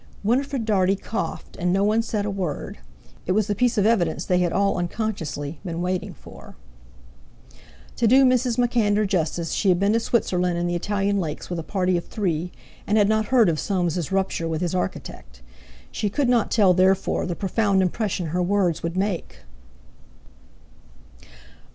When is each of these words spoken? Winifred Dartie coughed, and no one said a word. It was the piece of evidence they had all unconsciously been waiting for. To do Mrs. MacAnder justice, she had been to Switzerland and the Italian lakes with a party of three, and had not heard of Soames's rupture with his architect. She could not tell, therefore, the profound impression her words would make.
Winifred 0.23 0.65
Dartie 0.65 0.95
coughed, 0.95 1.55
and 1.57 1.71
no 1.71 1.83
one 1.83 2.01
said 2.01 2.25
a 2.25 2.31
word. 2.31 2.79
It 3.27 3.33
was 3.33 3.45
the 3.45 3.53
piece 3.53 3.77
of 3.77 3.85
evidence 3.85 4.25
they 4.25 4.39
had 4.39 4.51
all 4.51 4.79
unconsciously 4.79 5.59
been 5.63 5.79
waiting 5.83 6.15
for. 6.15 6.55
To 7.97 8.07
do 8.07 8.25
Mrs. 8.25 8.57
MacAnder 8.57 9.05
justice, 9.05 9.51
she 9.51 9.69
had 9.69 9.79
been 9.79 9.93
to 9.93 9.99
Switzerland 9.99 10.57
and 10.57 10.67
the 10.67 10.73
Italian 10.73 11.19
lakes 11.19 11.51
with 11.51 11.59
a 11.59 11.63
party 11.63 11.97
of 11.97 12.05
three, 12.07 12.51
and 12.87 12.97
had 12.97 13.09
not 13.09 13.25
heard 13.27 13.47
of 13.47 13.59
Soames's 13.59 14.11
rupture 14.11 14.47
with 14.47 14.61
his 14.61 14.73
architect. 14.73 15.43
She 15.91 16.09
could 16.09 16.27
not 16.29 16.49
tell, 16.49 16.73
therefore, 16.73 17.27
the 17.27 17.35
profound 17.35 17.83
impression 17.83 18.29
her 18.29 18.41
words 18.41 18.81
would 18.81 18.97
make. 18.97 19.41